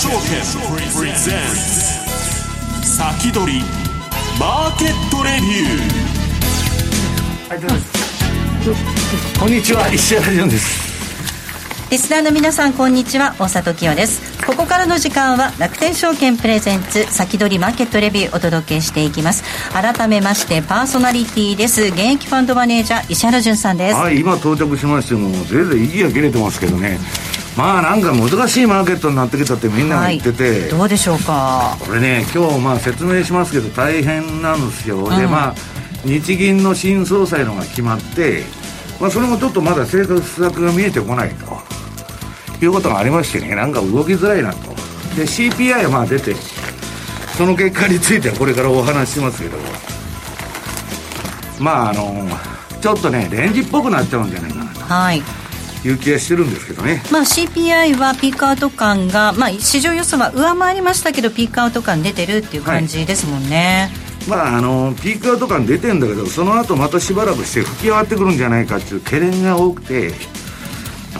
[0.00, 0.16] 証券
[0.96, 1.40] プレゼン
[2.80, 3.60] ツ先取り
[4.40, 9.92] マーケットレビューこんにちは。
[9.92, 11.90] 石原潤です。
[11.90, 13.36] リスナーの皆さんこんにちは。
[13.38, 14.42] 大里清です。
[14.46, 19.44] ここからの時間は楽天証券プレゼンツ先取りマーケットレビューお届けしていきます。
[19.74, 21.82] 改めましてパーソナリティです。
[21.82, 23.96] 現役ファンドマネージャー石原潤さんです。
[23.96, 26.98] はい今到着しましてもぜいぜい息が切れてますけどね
[27.56, 31.76] まあなんか難しいマーケットになってきたってみんなが言ってて、はい、どうでしょうか？
[31.80, 35.54] これね今日まあ説明しますけど大変なんですよ、うん、でまあ
[36.04, 38.44] 日銀の新総裁のが決まって
[39.00, 41.60] まあそれもちょっとまだ政策が見えてこないと。
[42.62, 44.68] いうことがありましてねなんか動きづらいなと。
[45.16, 46.34] で CPI はまあ出て
[47.38, 49.56] その結果についてはこれからお話ししますけど。
[51.58, 52.26] まああの
[52.82, 54.80] ちょっとねレンジっぽくなっちゃうんじゃないかなと。
[54.80, 55.22] はい
[55.84, 70.12] いう気がしてるんですけどね、まあ、CPI はピークアウト感が、まあ、市場予想は上回りましたけどピークアウト感出てるっていう感じですもんね、はい、まあ、あのピークアウト感出てんだけどその後またしばらくして吹き上がってくるんじゃないかっていう懸念が多くて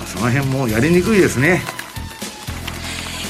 [0.07, 1.63] その辺もやりにくいですね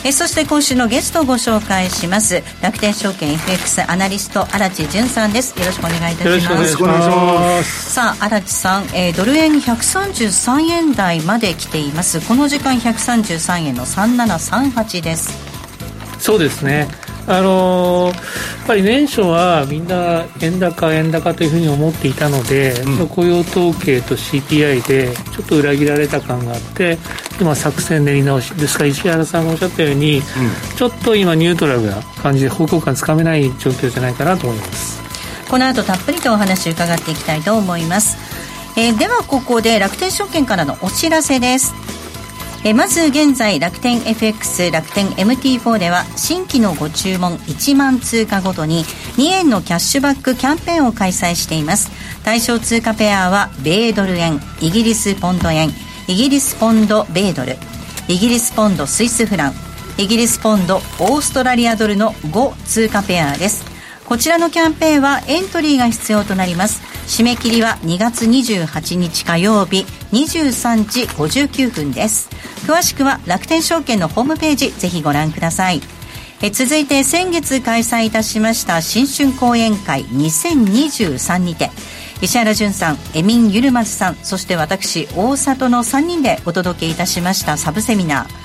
[0.03, 2.43] えそして今週のゲストをご紹介します。
[2.63, 5.59] 楽天証券 FX アナリスト荒地潤さんです。
[5.59, 6.53] よろしくお願いいたします。
[6.53, 7.93] よろしくお願いします。
[7.93, 12.27] さあ荒地さん、えー、ドル円133円台まで来ています。
[12.27, 15.37] この時間133円の3738です。
[16.19, 16.89] そうですね
[17.31, 18.21] あのー、や
[18.65, 26.99] っぱり年初はみんな円高、円高というふうに思っていたので、うん、雇用統計と CPI でちょっと裏切られた感があって
[27.41, 28.51] 今、作戦練り直し。
[28.55, 30.23] ですから石原さんがおっしゃったように、うん、
[30.77, 35.01] ちょっと今ニュートラルな感じで方向感つかめない状況じゃないかなと思います。
[35.51, 38.17] この後たっぷりとお話伺っていきたいと思います、
[38.79, 41.75] えー、ではここで楽天証券からのお知らせです
[42.63, 48.85] えまず現在楽天 FX 楽天 MT4 では新規のご注文1万通貨ごとに
[49.17, 51.91] 2円のキャッシュバックキャンペーンを開催しています。
[52.23, 55.71] 対象通貨ペアは米ドル円イギリスポンド円
[56.07, 57.57] イギリスポンド米ドル
[58.09, 59.55] イギリスポンドスイスフラン
[59.97, 63.70] イギリスポンドオーストラリアドルの5通貨ペアです。
[64.11, 66.83] こちらのキャンペーンはエントリーが必要となります。
[67.07, 72.29] 締め切りは2月28日火曜日23時59分です。
[72.67, 75.81] 詳しくは楽天証券のホームページぜひご覧ください。
[76.43, 81.71] え続いて先月開催いたしました新春講演会2023にて
[82.21, 88.40] 石原潤さん、エミン・ユルマズさん、そして私、大里の3人でお届けいたしましたサブセミナー。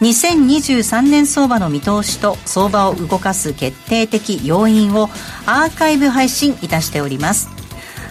[0.00, 5.10] 2023年相場の見通しと相場を動かす決定的要因を
[5.46, 7.50] アーカイブ配信いたしております。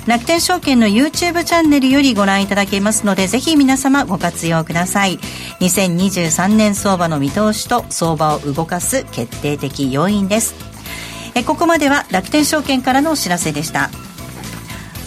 [0.06, 5.20] 楽天証券の YouTube チャンネルよりご覧いただけますので、ぜひ皆様ご活用ください。
[5.62, 10.56] 2023年相場の見通しと相場を動かす決定的要因です。
[11.36, 13.90] えここまでは楽天証券からのお知らせでした。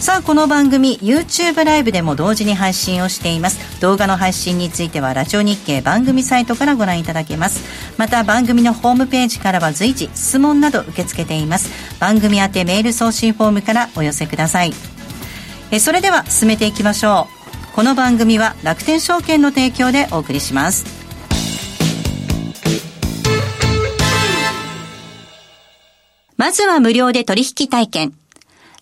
[0.03, 3.79] さあこの番組 YouTube ライブでも同時に配信をしています。
[3.79, 7.63] 動画の配信についてはラジオ日経番組サイトからご覧いただけます。
[7.97, 11.69] また番組のホームページからは随時質問など受け付けています。
[12.01, 14.73] 番組宛てメール送信フォームからお寄せください。
[15.71, 17.29] えそれでは進めていきましょ
[17.71, 17.73] う。
[17.73, 20.83] この番組は楽天証券の提供でお送りします。
[26.35, 28.22] まずは無料で取引体験。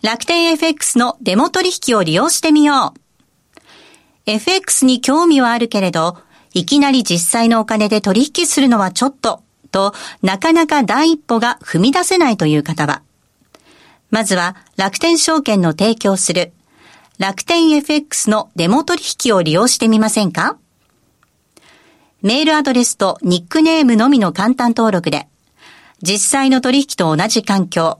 [0.02, 3.60] 楽天 FX のデモ取引を利用してみよう。
[4.26, 6.18] FX に興味はあるけれど、
[6.56, 13.04] いきなり実際のお金で取引するのはちょっと、となかなか第一歩が踏み出せないという方は、
[14.10, 16.52] まずは楽天証券の提供する
[17.20, 20.58] 楽天 FX のデモ取引を利用してみませんか？
[22.24, 25.28] メールアドレスとニックネームのみの簡単登録で、
[26.02, 28.00] 実際の取引と同じ環境、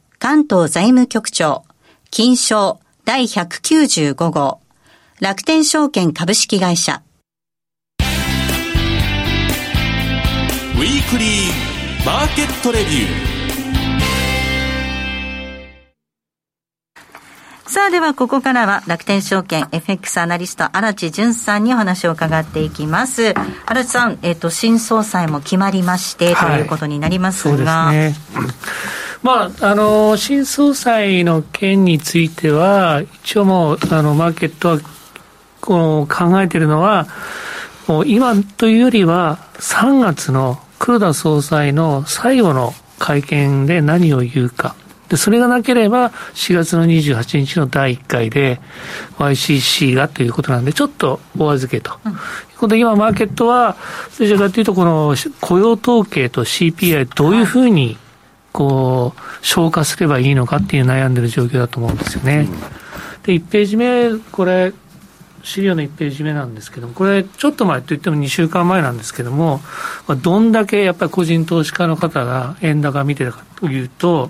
[0.23, 1.63] 関東財務局長
[2.11, 4.59] 金賞第195号。
[5.19, 7.01] 楽天証券株式会社。
[7.99, 13.31] ウィークリーマーケットレビュー。
[17.65, 23.33] さあではここからは楽天証券 FX アナリスト荒地淳さんにお話を伺っていきます。
[23.65, 27.85] 荒地さん、えっ、ー、と新総裁も決まりまして、はい、ということになりますが。
[27.85, 34.79] そうですねまあ、あの新総裁の件については、一応もうあのマーケットは
[35.61, 37.07] こう考えているのは、
[37.87, 44.75] もう今というよりは、3月の黒田総裁の最後の会見で何を言うか。
[45.11, 48.61] で、それがなければ、4月の28日の第1回で、
[49.19, 51.99] YCC がということなんで、ちょっとお預けと。
[52.05, 52.19] うん、こ
[52.61, 53.75] とで、今、マーケットは、
[54.17, 57.97] どちらかというと、この雇用統計と CPI、どういうふうに、
[58.51, 62.47] こう、消化すればいいのかっていう悩んでる状況だと思うんですよね。
[63.23, 64.73] で、1ページ目、これ、
[65.43, 69.61] 資料の1ページ目なんですけども、これ、ちょっと前といっても2週間前なんですけども、
[70.21, 74.29] どんだけやっぱり個人投資家の方が円高見てたかというと、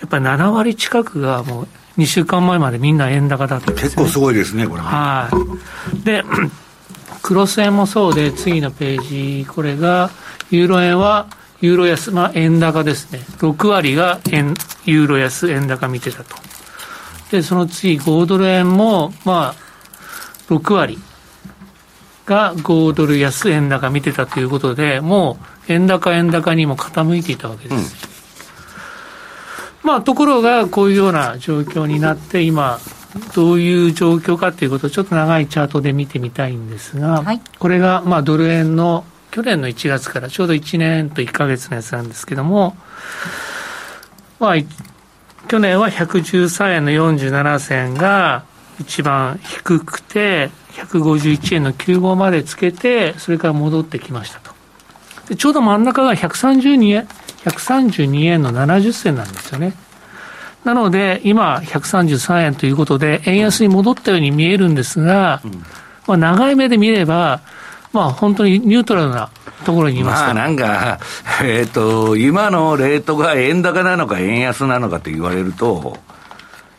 [0.00, 1.68] やっぱり7割近くがもう
[1.98, 4.80] 2週間前までみんな円高だった、ね、結構すごいですね、これ。
[4.80, 5.28] は
[5.94, 6.04] い。
[6.04, 6.24] で、
[7.22, 10.10] クロス円もそうで、次のページ、これが、
[10.50, 11.26] ユーロ円は、
[11.60, 13.20] ユーロ安、まあ、円高ですね。
[13.38, 14.54] 6割が円、
[14.86, 16.36] ユーロ安、円高見てたと。
[17.30, 20.98] で、その次、5ドル円も、まあ、6割
[22.26, 28.08] が5ドル安円高見てたということで、もう円高円高にも傾いていたわけです。
[29.84, 32.78] うん、まあ、ところが、こういうような状況になって、今、
[33.34, 42.76] どういう状況かということをちょっと長いチャートで見てみたいんですが、はい、これが、まあ、ドル円の去年の1月からちょうど1年と1か月のやつなんですけども、
[44.38, 44.54] まあ、
[45.48, 48.44] 去年は113円の47銭が、
[48.80, 54.52] 一番低くて、151円の95までつけて、それから戻ってきましたと。
[55.28, 57.06] でちょうど真ん中が132円、
[57.44, 59.74] 132円の70銭なんですよね。
[60.64, 65.42] なので、今、133円ということで、円安に戻ったように見えるんですが、
[66.06, 67.40] まあ、長い目で見れば、
[67.92, 69.30] まあ、本当にニュートラルな
[69.64, 70.98] ところにいますまあなんか、
[71.42, 75.96] えっ、ー、と、今のレートが円高なのか円安なのかと言われると、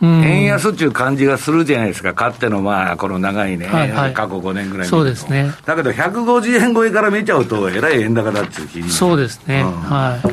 [0.01, 5.53] 円安っていう感じがするじゃないですか、かってのまあ、この長いね、はいはい、過去5年ぐらいそうですね。
[5.65, 9.61] だけど、150円超えから見ちゃうと、えらい円高だっていう気そうですね。
[9.61, 10.27] うん、はい。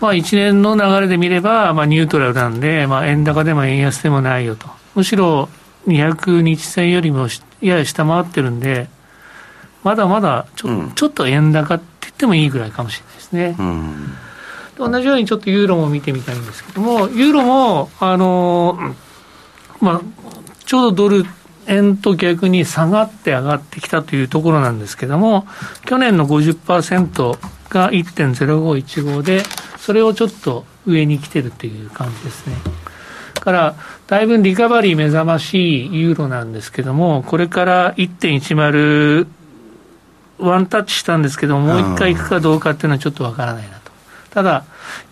[0.00, 4.68] まあ、1年の流れで見れば、まあ、ニュートラルなんで、まあ、円高でも円安でもないよと。
[4.94, 5.48] むしろ、
[5.86, 7.28] 200日線よりも
[7.62, 8.88] やや下回ってるんで、
[9.84, 13.56] まだまだちょうん、ちょっと円高って言ってもいいぐらいかもしれないですね。
[13.58, 14.14] うん
[14.76, 18.76] 同じようにちょっとユーロも見てみたいんですけども、ユーロも、あの
[19.80, 20.00] まあ、
[20.66, 21.24] ちょうどドル
[21.68, 25.46] 円と逆に下がって上がってきたというところなんですけども、
[25.86, 27.38] 去年の50%
[27.68, 29.42] が1.0515で、
[29.78, 32.56] それをちょっと上に来てるという感じですね。
[33.44, 33.74] から、
[34.06, 39.26] だいぶリカバリー目覚ましいユーロなんですけども、これから1.10
[40.38, 43.92] ワンタッチしたんですけども、う一回行くかどうかっていうのはちょっとわからないなと。
[44.30, 44.64] ただ、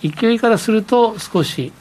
[0.03, 1.73] 勢いからすると少し、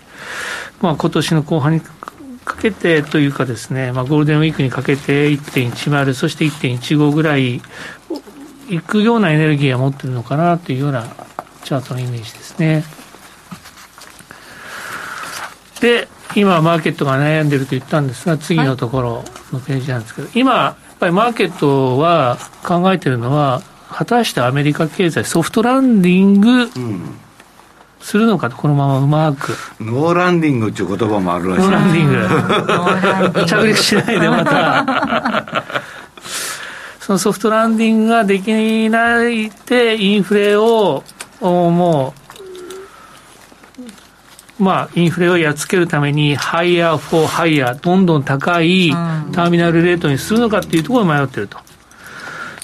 [0.82, 7.62] まあ、今年の後半にかけてというかですね、まあ、ゴールデンウィークにかけて1.10、そして1.15ぐらい
[8.70, 11.04] いくようなエネルギーを持ってるのかなというような
[11.64, 12.84] チャートのイメージですね。
[15.82, 26.70] で、今、マーケットが悩んでると言ったんですが、次のところのページなんですけど、今、ぱりマーケットは考えてるのは、果たしてアメリカ経済、ソフトランディング
[28.00, 29.54] するのかと、このままうまく。
[29.80, 31.62] ノーランディングっていう言葉もあるらしい。
[31.64, 33.46] ノーランディング。
[33.46, 35.64] 着陸しないでまた。
[37.02, 41.04] そのソフトランディングができないで、インフレを、
[41.42, 42.21] もう、
[44.62, 51.58] まあ、インフレをやっつけるために、ハイヤー、フォー、ハイヤー、どんどん高いターミナルレートにするのかっていうところを迷ってると。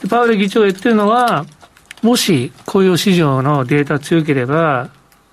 [0.07, 1.47] パウエル議長が言ってるのは、
[2.03, 4.89] もし雇用市場のデータ強ければ、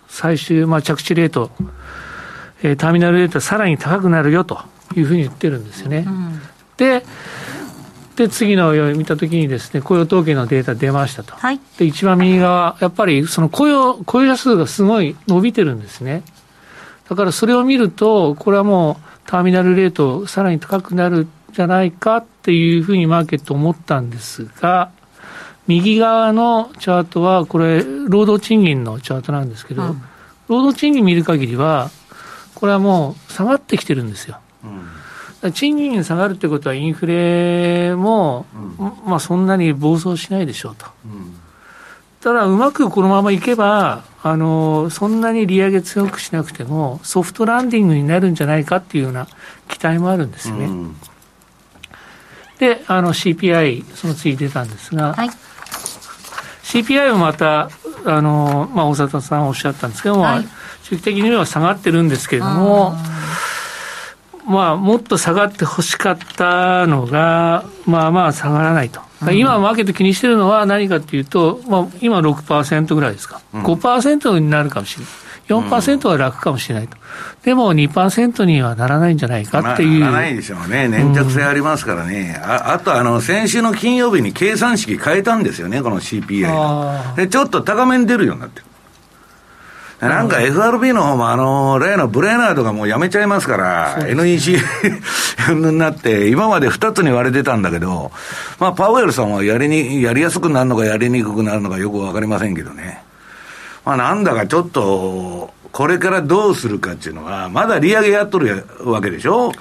[0.09, 1.51] 最終、まあ、着地レート、
[2.63, 4.59] えー、ターミナルレートはさらに高くなるよと
[4.97, 6.05] いうふうに言ってるんですよね。
[6.07, 6.41] うん、
[6.79, 7.05] で
[8.17, 11.35] で、次のように見たときにですね、雇用統計のデータ出ましたと。
[11.35, 16.23] はい、で、一番右側、やっぱりその雇用、雇用者数がすごい伸びてるんですね。
[17.09, 24.91] だからそれを見ると、これはもうターミナルレートさらに高くなるんじゃないかっていうふうにマーケット思ったんですが、
[25.67, 30.03] 右側のチャートは、これ、労働賃金のチャートなんですけど、うん、
[30.49, 31.91] 労働賃金見る限りは、
[32.55, 34.39] これはもう下がってきてるんですよ。
[35.43, 38.45] うん、賃金が下がるってことは、インフレも、
[38.79, 40.87] うん、まあ、そんなに暴走しないでしょうと。
[41.07, 41.44] うん
[42.25, 49.29] ただ、うまくこのままいけば、あのそんなに利上げ強くしなくても、ソフトランディングになるんじゃないかっていうような
[49.69, 50.65] 期待もあるんですよね。
[50.65, 50.97] うん、
[52.59, 55.29] で、あの CPI、その次出たんですが、はい、
[56.63, 57.69] CPI もまた、
[58.07, 60.49] あのまあ、大里さんおっしゃったんですけども、はい、
[60.85, 62.97] 中期的には下がってるんですけれども、
[64.47, 69.01] まあ、もっと下がってほしかったのが、まあまあ下がらないと。
[69.33, 75.13] 今、マーケット気にしてるのは何かっていうと、まあ、今6%ぐらいですか、うん、5%になるかもしれない。
[75.49, 76.97] 4%は楽かもしれないと。
[77.43, 80.01] でも2%にはならないんじゃないかっていう。
[80.01, 80.89] ならないでしょうね。
[80.89, 82.41] 粘着性ありますからね。
[82.43, 88.67] うん、ああと、あの、先週の金曜日に計算式変えたんですよね、この CPI で、ちょっと高めに出るようになってる。
[90.01, 94.57] なんか FRB の方も、あの、例のブレーナードがもうやめちゃいますから、NEC
[95.55, 98.11] になって、今まで2つに割れてたんだけど、
[98.59, 103.03] まあ、パウエルさんはやりに、やりやすくなるのかやりにくくなるのかよくわかりませんけどね。
[103.85, 109.55] まあ、なんだかちょっと、これからどうするかっていうのは、まだ利上げやっとるわけでしょ、はい、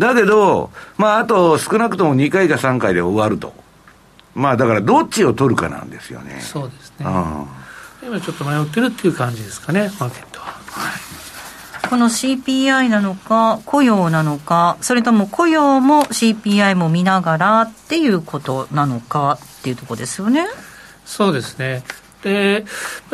[0.00, 3.52] だけど、まあ、あと少なくとも2回か3回で終わると。
[4.34, 6.38] まあ、だからどっちを取るかなんですよね。
[6.40, 7.06] そうですね。
[7.06, 7.63] うん
[8.06, 10.46] 今ちょっと迷ってるっていう感じですかね、マーケットは。
[10.46, 11.14] はい
[11.94, 20.46] この CPI なのか、雇用なのか、それとも雇用も CPI も見ながらっていうことなのかっていうところですよね。
[21.04, 21.84] そうですね。
[22.24, 22.64] で、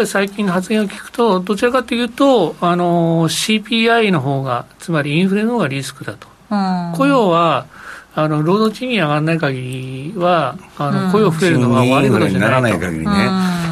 [0.06, 6.28] 最近の発言を聞くと、どちらかというと、あの、CPI の方が、つまりインフレの方がリスクだと。
[6.96, 7.66] 雇用は、
[8.14, 12.48] あの労働賃金上がらない限りは、あの雇用増えるのは悪いことじゃないと。
[12.48, 13.12] ならない限りね。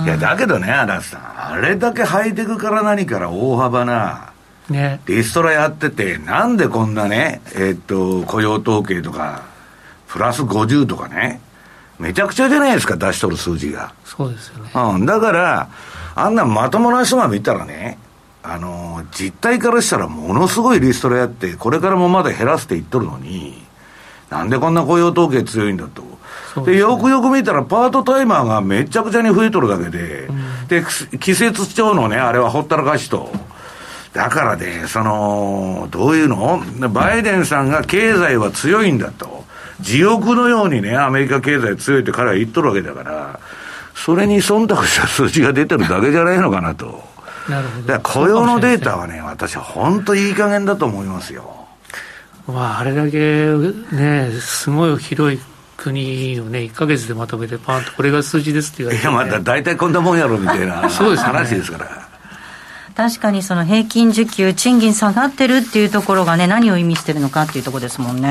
[0.04, 4.32] いや、だけどね、嵐さん、あれだけハイテクから何から大幅な、
[4.70, 9.42] ね、リストラやってて、なんでこんなね、えー、っと、雇用統計とか、
[10.06, 11.40] プラス50とかね、
[11.98, 13.92] めちゃくちゃじゃないですか、出しとる数字が。
[14.04, 14.70] そうですよね。
[14.74, 15.68] うん、だから、
[16.14, 17.98] あんなまともな人が見たらね、
[18.42, 23.67] あの、実態からしたらものすごいリストラやって、これからもまだ減らすって言っとるのに、
[24.30, 26.02] なんでこんな雇用統計強いんだと。
[26.64, 30.84] で、ね、よくよく見たら、パートタイマーがめちゃくちゃに増えとるだけで、うん、で、
[31.18, 33.30] 季節調のね、あれはほったらかしと。
[34.12, 36.60] だからね、その、どういうの？
[36.90, 39.44] バイデンさんが経済は強いんだと。
[39.80, 43.38] 地獄のようにね、アメリカ経済強いって彼は言っとるわけだから、
[43.94, 47.02] それに忖度した数字が出てるだけじゃないのかなと。
[47.48, 47.86] なるほど。
[47.86, 51.57] だから雇用のデータはね、私は本当いい加減だと思いますよ。
[52.48, 53.46] まあ、あれだけ
[53.94, 55.40] ね、すごい広い
[55.76, 62.08] 国をね、1か月でまとめて、パンと、これが数字ですって言われて、ね、いや、また大体こんなもんやろみたいなそうです、ね、話ですから。
[62.96, 68.28] 確かにその平均時給、賃金下がってるっていうところがね、何を意味してるのかっていうところですもんね。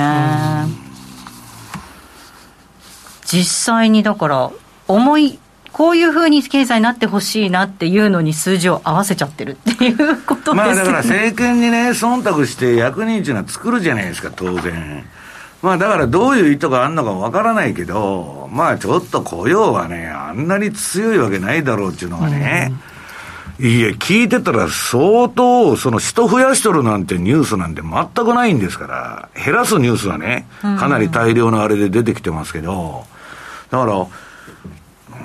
[3.23, 4.51] 実際にだから、
[4.87, 5.39] 思い
[5.77, 15.05] こういうふうに経済になってほしいなっていうのに数字を合わせちゃってるっていうことですまあだから政権にね、忖度して役人っていうのは作るじゃないですか、当然。
[15.61, 22.73] まあだからどういう意図があるのかわからないけど、まあちょっと雇用はね、あんなに強いわけないだろうっていうのがね、
[23.59, 33.05] うん、いや、聞いてたら相当、その人増やしとるなんてニュースなんて全くないんですから、減らすニュースはね、かなり大量のあれで出てきてますけど、
[33.69, 34.07] だから、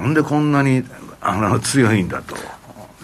[0.03, 0.83] なんでこんなに
[1.21, 2.35] あの強いんだと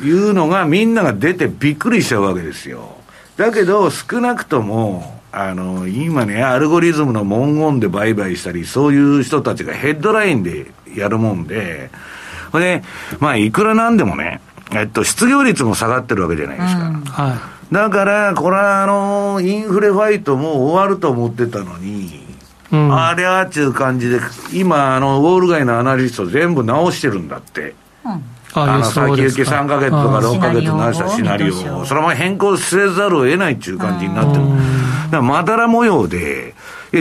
[0.05, 2.97] いうのがみんなが出てびっくりしちゃうわけですよ。
[3.37, 11.91] だけど少なくともあの今ねアルゴリズムの文言で売買したりそういう人たちがヘッドラインでやるもんで
[12.51, 12.83] これ
[13.21, 14.41] まあいくらなんでもね
[14.73, 16.89] えっと失業率も下がってるわけじゃないですか。
[16.89, 17.35] うんは
[17.71, 22.28] い、だからこれはあのインフレファイトも終わると思ってたのに
[22.71, 24.21] うん、ありゃーちゅう感じで、
[24.53, 27.75] 今、あの、ウォール街のアナリスト全部直してるんだって。
[28.05, 28.23] うん。
[28.55, 34.45] あの先行き3か月とか6か月直したシナリオを、そのまま変更せざるを得ないっていう感じになってる。
[34.47, 34.59] だか
[35.13, 36.55] らまだら模様で、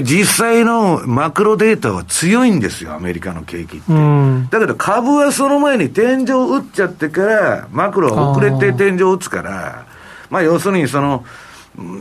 [0.04, 3.92] 実際のマクロデータは強いんですよ、アメリカの景気って。
[4.52, 9.86] だけど株はその前に天井打っちゃってから、マクロは遅れて天井打つから、
[10.30, 11.24] まあ要するにその、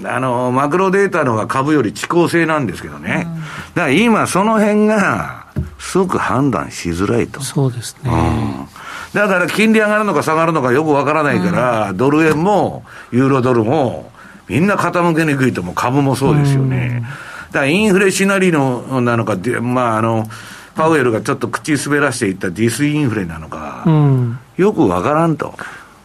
[0.04, 3.26] あの、マクロデータの方が株より遅効性なんですけどね。
[3.74, 5.46] だから今その辺が、
[5.78, 7.40] すごく判断しづらいと。
[7.42, 8.10] そうですね。
[8.10, 8.68] うん
[9.14, 14.12] だから金利上がるのか下がるのかよくわからないから、うん、ドル円もユーロドルも
[14.46, 17.02] みんな傾けにくいとも株もそうですよね。
[17.46, 20.26] だからインフレシナリオなのか、まああの、
[20.74, 25.54] パウエルがちょっと口滑らしていったディスインフレなのか、うん、よくわからんと。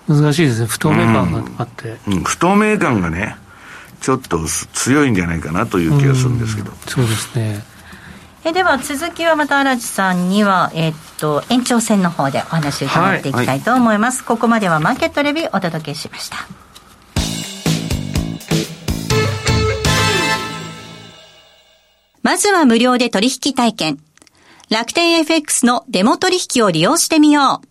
[0.08, 0.68] 難しいですね。
[0.68, 1.98] 不透明感があって。
[2.08, 3.36] うん、不透明感がね、
[4.02, 4.40] ちょっと
[4.74, 6.72] 強いんじゃないかなという気がするんですけど。
[6.88, 7.64] そうですね。
[8.44, 14.28] えでは続きはまた荒地さんには、えー、っと延長戦の方でお話を伺っていきたいと思います、はい。
[14.30, 16.38] はい、ここまではマーケットレビューお届けしました。
[22.24, 24.00] まずは無料で取引体験。
[24.70, 27.68] 楽天 FX のデモ取引を利用してみよう。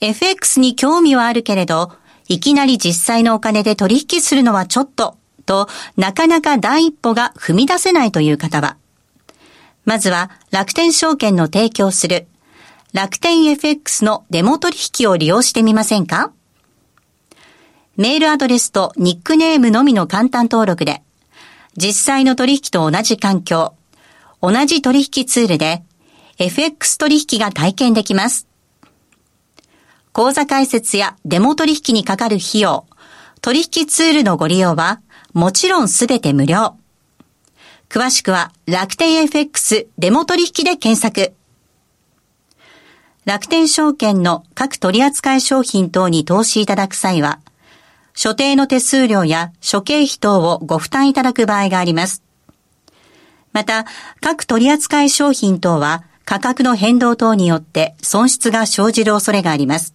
[0.00, 1.92] FX に興味はあるけれど
[2.28, 5.16] いきなり実際のお金で取引するのはちょっと
[5.46, 5.66] と
[5.96, 8.76] なかなか第一歩が踏み出せないという方は。
[9.86, 12.26] まずは楽天証券の提供する。
[12.92, 16.32] 楽天 FX のデモ取引を利用してみませんか？
[17.96, 21.02] メールアドレスとニックネームのみの簡単登録で、
[21.76, 23.74] 実際の取引と同じ環境、
[24.42, 25.82] 同じ取引ツールで、
[26.38, 28.47] FX 取引が体験できます。
[30.18, 32.86] 口座開設やデモ取引にかかる費用、
[33.40, 35.00] 取引ツールのご利用は、
[35.32, 36.76] もちろんすべて無料。
[37.88, 41.34] 詳しくは楽天 FX デモ取引で検索。
[43.26, 47.38] 楽天証券の各取扱商品等に投資いただく際は、
[48.12, 52.24] 所定の手数料や諸経費等をご負担いただく場合があります。
[53.52, 53.86] また、
[54.20, 59.94] 各取扱商品等は価格の変動等によって損失が生じる恐れがあります。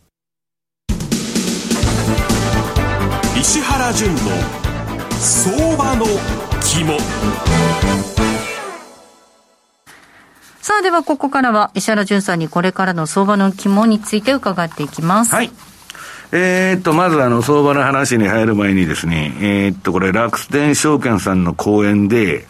[3.81, 4.19] 原淳の
[5.19, 6.05] 相場の
[6.63, 6.99] 肝
[10.61, 15.33] さあではここからは石原淳さんにこれからの相場の肝について伺っていきます。
[15.33, 15.49] はい。
[16.31, 22.45] えー、っと、まずあの、相場の話に入る前にですね、えー、っと、これ、楽天証券さんの講演で、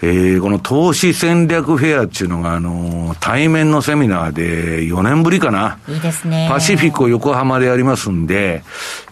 [0.00, 5.78] えー、この投資戦略フェアっていうのが、あのー、対面のセミナーで4年ぶりかな。
[5.88, 6.48] いいですね。
[6.48, 8.62] パシフィコ横浜でやりますんで、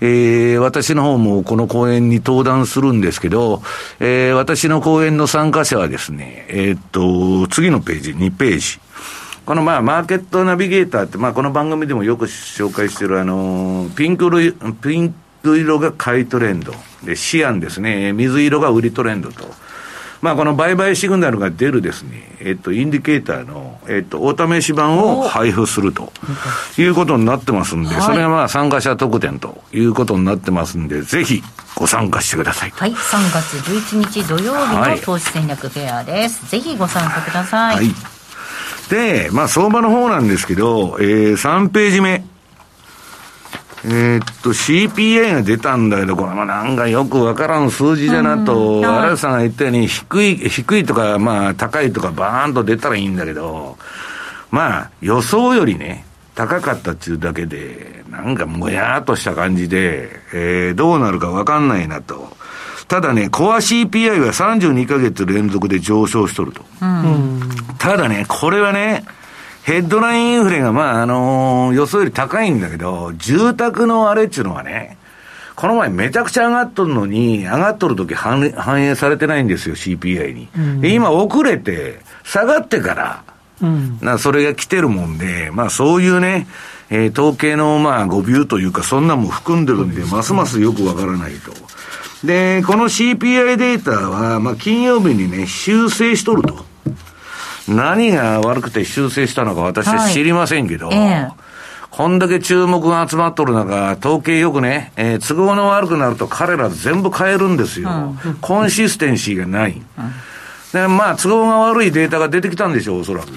[0.01, 3.63] えー、私の方もこの講演に登壇するんですけど、
[3.99, 8.79] えー、私の講演の参加者はですね、えー、っと、次のページ、2ページ。
[9.47, 16.73] このまあ、マーケットナビゲーターって、まあ、この番組でもよく紹介してる、あの、ピンクル、ピンク色が買いトレンド。
[17.05, 19.45] で、シアンですね、水色が売りトレンドと。
[20.21, 26.13] まあ、この売買シグナルが出るですね、えっと、インディケーターの、えっと、お試し版を配布すると
[26.77, 31.41] いうことになってますんで、それはまあ、参加者特典ということになってますんで、ぜひ
[31.77, 32.71] ご参加してください。
[32.71, 36.41] はい、3月11日土曜日の投資戦略フェアです。
[36.41, 37.77] はい、ぜひご参加ください。
[37.77, 38.16] はい。
[38.89, 42.25] で、まあ、相場の方なんですけど、えー、3ページ目。
[43.85, 53.79] えー、っと、CPI が出たんだけど、これもなんかよくわからん数字だなと、荒、う、さんが言ったように、低い、低いとか、まあ、高いとか、バーンと出たらいいんだけど、
[54.51, 62.36] まあ、予想よりね、高かったっていうだけで、なんかもやーっとした感じで、えー、どうなるかわかんないなと。
[62.89, 66.65] ただね、コア CPI は32ヶ月連続で上昇しとると。
[66.81, 67.41] うん、
[67.79, 69.05] ただね、これはね、
[69.65, 74.97] ヘッドラインインフレが、まあ、あのー、予想より高いんだけど、住宅のあれっていうのはね、
[75.57, 80.49] この前めちゃくちゃ上がっとるのに、上がっとる時反反映されてないんですよ、CPI に。
[80.57, 83.25] うん、で今遅れて、下がってから、
[83.63, 86.47] うん、なそれが来てるもんで、まあそういうね、
[86.91, 91.53] えー、統計のまあ誤謬というか、そんなも含んでるんで、ますますよくわからないと。
[92.25, 96.65] で、この CPI データは、まあ金曜日にね、修正しとると。
[97.69, 101.33] 何が悪くて修正したのか私は知りませんけど、はいえー、
[101.91, 108.17] こんだけ注目が集まっとる中、統計よくね、えー、都合の悪くなると彼ら全部変えるんですよ。
[108.25, 109.73] うん、コンシステンシーがない。
[109.73, 109.83] うん、
[110.73, 113.29] でまあ、都合が悪いデータが出てきたんでしょう、おそらく。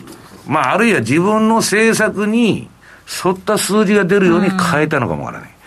[0.45, 2.69] まあ、あるいは自分の政策に
[3.25, 5.49] 沿った数字が出るように変えたのかもわからない。
[5.49, 5.57] うん、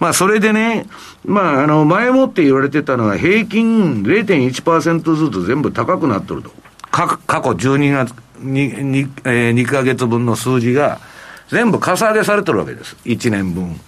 [0.00, 0.86] まあ、それでね、
[1.24, 6.50] まあ、あの、前もって言われてたのは、平均0.1%ずつ全部高くなっとると。
[6.90, 11.00] 過過去12月2、2, えー、2ヶ月分の数字が
[11.48, 12.96] 全部かさ上げされてるわけです。
[13.04, 13.80] 1年分。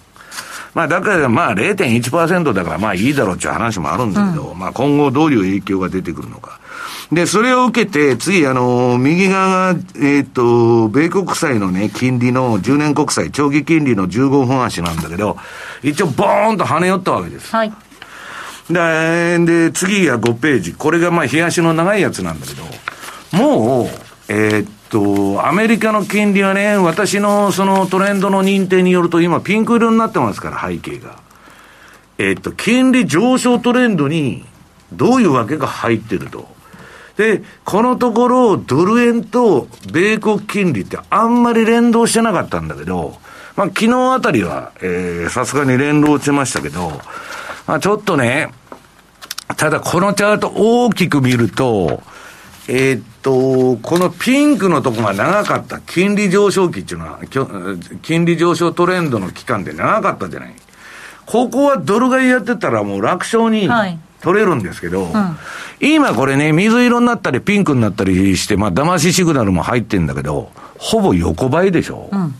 [0.73, 6.59] まあ、だからまあ0.1%だからまあいいだろうっていう話もあるんだけど、うん、まあ今後どういう影響が出てくるのか。
[7.11, 15.37] で、それを受けて、次、あの、右側が、えっ、と、米国債のね、金利の10年国債、長期金利の15分足なんだけど、
[15.83, 17.55] 一応ボーンと跳ね寄ったわけです。
[17.55, 17.73] はい。
[18.69, 20.73] で、で次が5ページ。
[20.73, 22.63] これがまあ、冷やしの長いやつなんだけど、
[23.37, 23.87] もう、
[24.29, 31.19] えーっと、アメリカの金利はね、私のそのトレンドの認定によると、今ピンク色になってますから、背景が。
[32.17, 34.43] えーっと、金利上昇トレンドに、
[34.91, 36.56] どういうわけが入ってると。
[37.17, 43.17] で、このところ、ドル円と米国金利ってあんまり連動してなかったんだけど、
[43.55, 46.91] まあ、昨日あたりは、えー、さすがに連動してましたけど、
[47.65, 48.51] まあ、ちょっとね、
[49.57, 52.03] ただこのチャート大きく見ると、
[52.67, 57.19] えー、っと、このピンクのとこが長かった金利上昇期っていうのは、
[58.03, 60.53] 金利上昇トレンドの期間で長かったじゃない。
[61.25, 65.37] ここはドル買いやってたらもう楽勝にはい取れるんですけど、は
[65.81, 72.09] いうん、今これね、水色になったりピンクになったりして、まあ騙しシグナルも入ってんだけど、ほぼ横ばいでしょ。
[72.11, 72.35] うん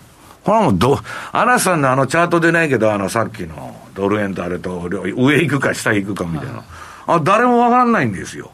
[0.47, 0.97] これはもうど、
[1.33, 6.63] 嵐さんのあのチャートでないけど、あのさっきのドル円とあれと上行くか下行くかみたいな。
[7.05, 8.51] あ、誰もわからないんですよ。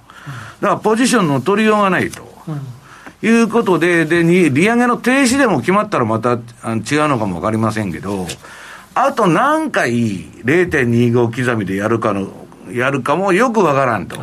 [0.60, 2.28] だからポジションの取りようがないと。
[2.48, 6.40] うん、いうことで、で、利上げの停止でも決まったらまた違う
[7.10, 8.26] のかもわかりませんけど、
[8.96, 14.18] あと何回0.25刻みでやるかの、やるかもよくわからんと。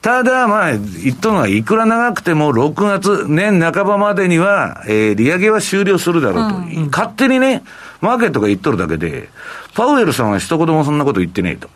[0.00, 6.90] ただ、まあ、言ったのは、いくら長くても6月、年半ばまでには、えー、利上げは終了するだろうと、うんうん。
[6.90, 7.64] 勝手にね、
[8.00, 9.28] マーケットが言っとるだけで、
[9.74, 11.68] パウエルさんは一言もそんなこと言ってねえと。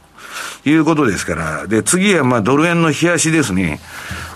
[0.64, 1.66] いうことですから。
[1.66, 3.80] で、次はまあドル円の冷やしですね。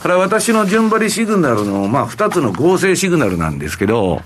[0.03, 4.23] これは私の順張りシグナルの、まあ二つの合成シグナルなんですけど、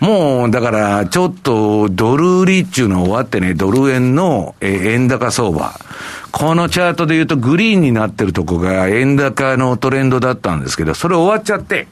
[0.00, 5.78] もう、だから、ちょっと、ドル売りっていうの終わってね、ドル円の、え円高相場。
[6.36, 11.86] このチャートで言うと、グリーンになってるとこが円高のトレンドだったんですけど、それ終わっちゃって、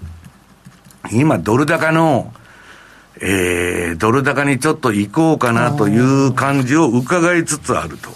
[1.12, 2.34] 今、ドル高の、
[3.20, 8.10] えー、ドル高にちょっと行こうかなという感じを伺いつつあると。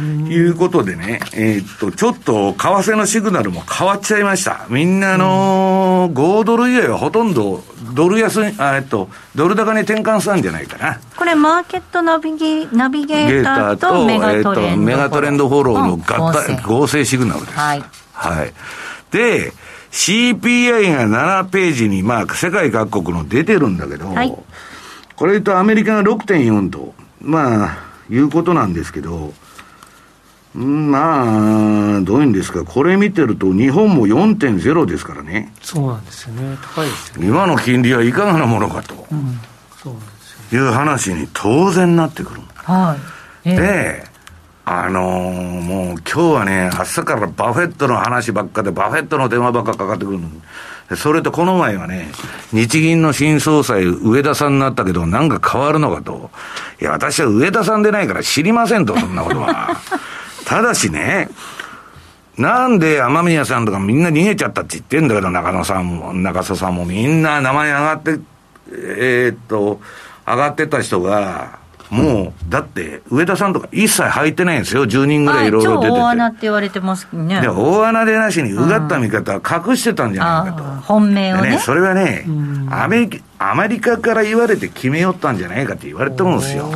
[0.00, 4.66] いうことでね、えー、っと、ちょっと為替のシグナルも変わっちゃいました。
[4.70, 11.00] みんなあのー、5ドル以外はほとんどドル安に、あえっと、ドル高に転換したんじゃないかな。
[11.16, 17.52] これ、マーケットナビゲナビゲーターとメガトレンド、えー、メガトレンドフォローの合体、合成シグナルです。
[17.58, 17.84] はい。
[18.12, 18.52] はい。
[19.10, 19.52] で、
[19.92, 24.34] CPI が7ページに、まあ、世界各国の出てるんだけど、はい、
[25.16, 27.78] これとアメリカが6.4と、まあ、
[28.08, 29.34] いうことなんですけど、
[30.54, 35.52] まあ、どういうんですか、これ見てると、日本も4.0ですからね。
[35.62, 37.28] そうなんですよね、高いですよね。
[37.28, 39.40] 今の金利はいかがなものかと、うん、
[39.82, 40.06] そうなんで
[40.48, 42.40] すよ、いう話に当然なってくる。
[42.54, 42.96] は
[43.44, 43.48] い。
[43.48, 44.04] えー、で、
[44.64, 50.20] あのー、もう今日はね、朝からバフェットの話ばっかで、バフェットの電話ばっかかかってくる
[50.96, 52.10] それとこの前はね、
[52.52, 56.30] 日銀の新総裁、植田さんになったけど、なんか変わるのかと。
[56.80, 59.70] いや、私は植田さんでないから知りませんと、そんなことは。
[60.52, 61.30] ただしね、
[62.36, 68.18] なんで雨宮さんとかみんな逃げちゃったって言ってんだけど、中野さんも、中曽さんもみんな名前上がって、
[68.70, 69.80] えー、っと、
[70.26, 74.84] 上がってた人が、もう、だって、上田さんとか一切入ってないんですよ。
[74.84, 75.98] 10人ぐらいいろいろ出てて。
[75.98, 77.40] 大穴って言われてますね。
[77.40, 80.64] で、大穴でなしに、うがった見方は隠してたんじゃないかと。
[80.82, 81.50] 本命をね。
[81.52, 82.26] ねそれはね、
[82.70, 86.70] アメリカ、アメリカから言われて決めよったんじゃないかって言われてるんですよ。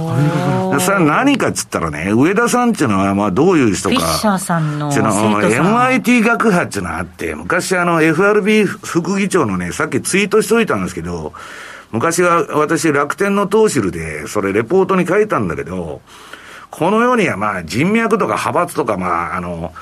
[0.81, 3.95] それは何かっつったらね、上田さんっていうのは、まあどういう人か。
[3.95, 4.91] フィッシャーさんの。
[4.91, 11.33] MIT 学派っていうのがあって、昔あの FRB 副議長のね、さっきツイートしといたんですけど、
[11.93, 16.01] 昔は私楽天の投資で、それレポートに書いたんだけど、
[16.71, 19.73] この世にはまあ人脈とか派閥とかまああの、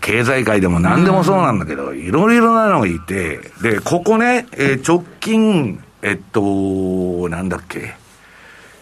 [0.00, 7.94] 経済界でも何でもそうなんだけど、いろいろなのがいて、で、ここね、えー、直近、えっと、なんだっけ、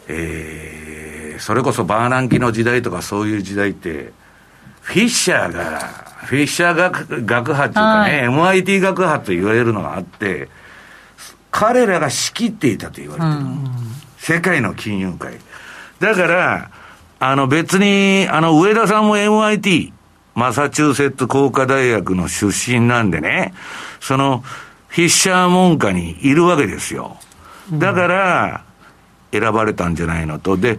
[0.09, 4.13] えー、それこそバーナンキの時代とかそういう時代って、
[4.81, 5.81] フィッシャーが、
[6.25, 10.49] フィッシャー学学派っていうかね、はい、MIT 学派と言われるのがあって、
[11.51, 13.69] 彼らが仕切っていたと言われてる、うん、
[14.19, 15.39] 世界の金融界。
[16.01, 16.71] だから、
[17.21, 19.93] あの別に、あの上田さんも MIT、
[20.35, 23.55] マサチューセッツ工科大学の出身なんでね、
[24.01, 24.43] その、
[24.95, 27.17] フィッシャー門下にいるわけですよ。
[27.73, 28.65] だから、
[29.33, 30.57] 選ばれたんじゃないのと。
[30.57, 30.79] で、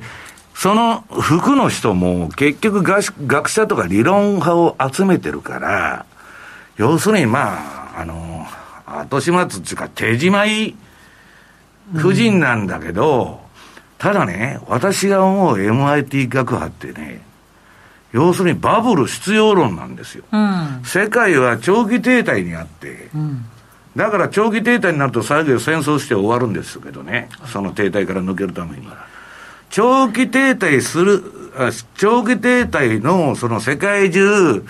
[0.53, 6.05] その服の人も結局学者とか理論派を集めてるから、
[6.77, 8.47] 要するにまあ、あの、
[8.85, 10.75] 後始末っていうか手じまい
[11.97, 13.37] 夫人なんだけど、うん、
[13.97, 17.21] ただね、私が思う MIT 学派ってね、
[18.13, 20.23] 要するにバブル必要論なんですよ。
[20.31, 20.81] うん。
[20.85, 23.45] 世界は長期停滞にあって、うん。
[23.95, 28.87] だから長期停滞になると最後戦争して終わるんですけどね、その停滞から抜けるために。
[29.69, 31.23] 長期停滞する、
[31.57, 34.63] あ長期停滞のその世界中、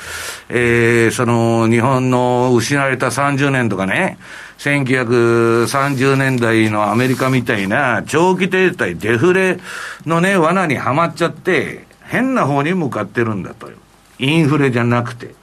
[0.50, 4.18] えー、その日本の失われた30年とかね、
[4.60, 9.60] 1930年代のアメリカみたいな長期停滞、デフレ
[10.06, 13.78] のね、罠にはまっちゃって、変な方に向かってるんだとよ。
[14.20, 15.34] インフレじゃなくて、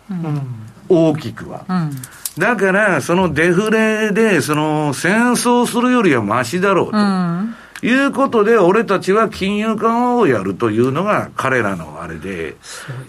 [0.89, 1.65] 大きくは。
[1.69, 1.91] うん。
[2.39, 6.97] だから、そのデフレで、その戦争するよりはマシだろうと。
[6.97, 7.55] うん。
[7.85, 12.55] いうことで、俺たちは金融緩和をやるというのが彼らのあれで、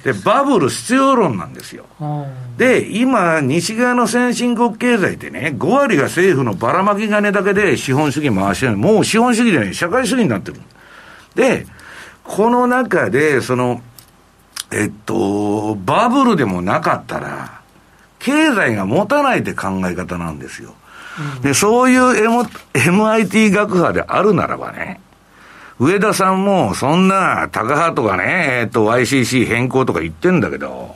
[0.03, 1.85] で、バブル必要論なんですよ。
[1.99, 2.25] あ
[2.57, 8.75] で、今、西側の先進国経済ってね、5割が政府のばらまき金だけで資本主義回してる。
[8.75, 10.59] もう資本主義じゃない、社会主義になってる。
[11.35, 11.67] で、
[12.23, 13.79] この中で、その、
[14.71, 17.62] えっと、バブルでもなかったら、
[18.23, 20.73] 経済が持たないって考え方なんですよ。
[21.41, 22.41] で、そういう M
[22.73, 25.01] MIT 学派であるならばね、
[25.77, 30.95] 上田さんもそんな高派とかね、えっと YCC 変更とか言ってんだけど、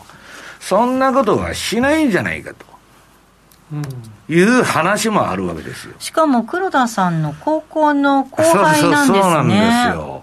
[0.61, 2.65] そんなことはしないんじゃないかと
[3.73, 3.81] うん
[4.29, 5.93] いう話もあるわけですよ。
[5.99, 9.13] しかも黒田さんの高校の後輩なんですね。
[9.13, 10.16] そうそうそうなんですよ。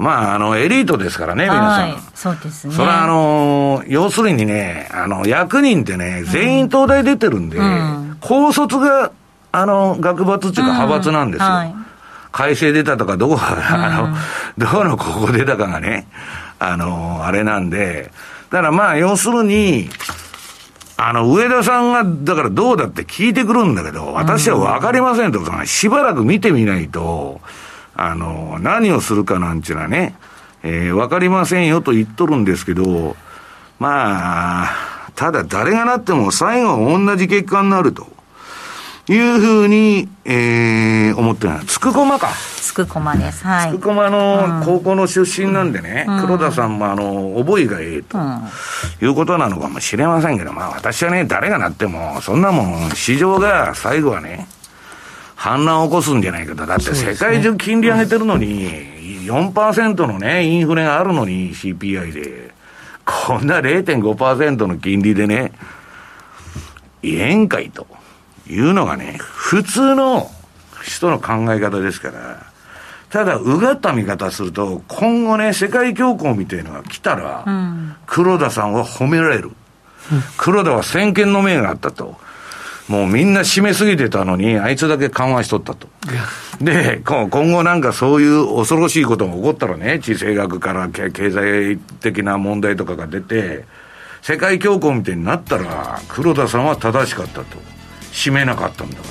[0.00, 1.66] まあ、あの、エリートですからね、皆さん。
[1.82, 1.96] はい。
[2.14, 2.72] そうですね。
[2.72, 9.12] それはあの、要するにね、あの、役人ってね、全員東大出てるんで、うん高卒が、
[9.52, 11.46] あの、学閥っていうか派閥なんですよ。
[11.46, 11.74] はい
[12.32, 13.42] 改正出たとか、どこが、
[13.74, 14.16] あの、
[14.56, 16.06] どこのここ出たかがね、
[16.60, 18.12] あの、あれなんで、
[18.50, 19.90] だからまあ、要するに、
[20.96, 27.40] あの、上田さんが、だからどうだって聞いてくるんだけど、私はわかりませんと、そのしばらく見てみないと、
[28.02, 30.14] あの、何をするかなんちゅうのはね、
[30.62, 33.16] えーわかりませんよと言っとるんですけど、
[33.78, 34.70] まあ、
[35.14, 38.06] ただ誰がなっても最後は同じ結果になると。
[39.08, 41.66] いうふうに、えー、思ってない。
[41.66, 42.28] つくこまか。
[42.30, 43.44] つくこまです。
[43.44, 43.72] はい。
[43.72, 48.16] つくこまの高校の出身なんでね、黒田さんもあの、覚えがええと。
[48.16, 48.48] うん。
[49.02, 54.46] いうことなのかもしれませんけど、まあ私はね、誰がなっても、そんなもん、市場が最後はね、
[55.40, 56.66] 反乱を起こすんじゃないかと。
[56.66, 58.68] だって世界中金利上げてるのに、
[59.24, 62.50] 4%のね、インフレがあるのに CPI で、
[63.06, 65.52] こんな0.5%の金利でね、
[67.02, 67.86] 言えんかいと
[68.50, 70.30] いうのがね、普通の
[70.82, 72.42] 人の考え方ですから、
[73.08, 77.96] ただ、うがった見方すると、今後ね、世界恐慌みたいのが来たら、うん。
[78.06, 79.52] 黒田さんは褒められる。
[80.36, 82.18] 黒田は先見の明があったと。
[82.90, 85.86] もうみんな締めすぎてたのに、あいつだけ緩和しとったと。
[86.60, 93.64] で、今後なんかそういう恐ろしいことが起こったらね、地政学から経済的な問題とかが出て、
[94.22, 97.44] 世界恐慌みたいになったら、黒田さんは正しかったと。
[98.12, 99.02] 締めなかったんだか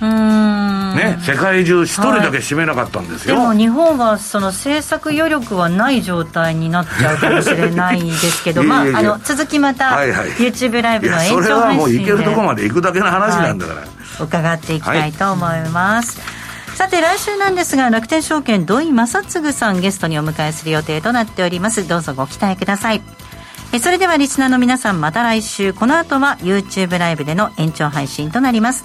[0.00, 0.83] らうん。
[0.94, 1.10] ら。
[1.10, 3.36] ね、世界中一人だけ締めなかったんですよ。
[3.36, 10.28] でも日本はその政策余力はない状態になっちゃうかもしれないですけど、まあ、あの続きまたはいはい。
[10.30, 13.82] YouTube ライブの延長それは配信もう行けるとこまでで行くだけの話なんだから。
[14.20, 16.20] 伺っていきたいと思います。
[16.74, 21.86] さて来週なんですが楽天証券土井正嗣さんゲストにお迎えする予定となっております。
[21.86, 23.02] どうぞご期待ください。
[23.72, 25.72] えそれではリスナーの皆さんまた来週。
[25.72, 28.84] この後は YouTube ライブでの延長配信となります